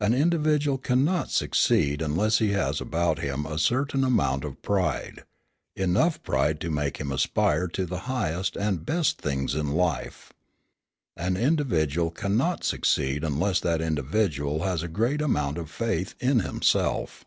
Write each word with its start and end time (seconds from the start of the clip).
An 0.00 0.12
individual 0.14 0.78
cannot 0.78 1.30
succeed 1.30 2.02
unless 2.02 2.38
he 2.38 2.50
has 2.50 2.80
about 2.80 3.20
him 3.20 3.46
a 3.46 3.56
certain 3.56 4.02
amount 4.02 4.42
of 4.44 4.60
pride, 4.62 5.22
enough 5.76 6.20
pride 6.24 6.58
to 6.62 6.70
make 6.72 6.96
him 6.96 7.12
aspire 7.12 7.68
to 7.68 7.86
the 7.86 8.00
highest 8.10 8.56
and 8.56 8.84
best 8.84 9.20
things 9.20 9.54
in 9.54 9.70
life. 9.70 10.32
An 11.16 11.36
individual 11.36 12.10
cannot 12.10 12.64
succeed 12.64 13.22
unless 13.22 13.60
that 13.60 13.80
individual 13.80 14.64
has 14.64 14.82
a 14.82 14.88
great 14.88 15.22
amount 15.22 15.56
of 15.56 15.70
faith 15.70 16.16
in 16.18 16.40
himself. 16.40 17.24